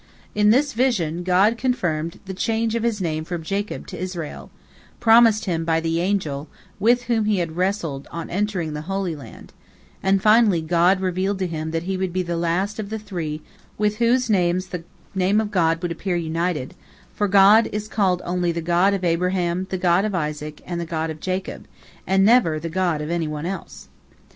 In 0.33 0.49
this 0.49 0.73
vision, 0.73 1.21
God 1.21 1.59
confirmed 1.59 2.19
the 2.25 2.33
change 2.33 2.73
of 2.73 2.81
his 2.81 3.01
name 3.01 3.23
from 3.23 3.43
Jacob 3.43 3.85
to 3.85 3.99
Israel, 3.99 4.49
promised 4.99 5.45
him 5.45 5.63
by 5.63 5.79
the 5.79 5.99
angel 6.01 6.47
with 6.79 7.03
whom 7.03 7.25
he 7.25 7.37
had 7.37 7.55
wrestled 7.55 8.07
on 8.11 8.27
entering 8.27 8.73
the 8.73 8.89
Holy 8.89 9.15
Land, 9.15 9.53
and 10.01 10.19
finally 10.19 10.59
God 10.59 11.01
revealed 11.01 11.37
to 11.37 11.45
him 11.45 11.69
that 11.69 11.83
he 11.83 11.97
would 11.97 12.11
be 12.11 12.23
the 12.23 12.35
last 12.35 12.79
of 12.79 12.89
the 12.89 12.97
three 12.97 13.43
with 13.77 13.97
whose 13.97 14.27
names 14.27 14.69
the 14.69 14.83
Name 15.13 15.39
of 15.39 15.51
God 15.51 15.79
would 15.83 15.91
appear 15.91 16.15
united, 16.15 16.73
for 17.13 17.27
God 17.27 17.69
is 17.71 17.87
called 17.87 18.23
only 18.25 18.51
the 18.51 18.59
God 18.59 18.95
of 18.95 19.03
Abraham, 19.03 19.67
the 19.69 19.77
God 19.77 20.03
of 20.03 20.15
Isaac, 20.15 20.61
and 20.65 20.81
the 20.81 20.85
God 20.85 21.11
of 21.11 21.19
Jacob, 21.19 21.67
and 22.07 22.25
never 22.25 22.59
the 22.59 22.69
God 22.69 23.03
of 23.03 23.11
any 23.11 23.27
one 23.27 23.45
else. 23.45 23.87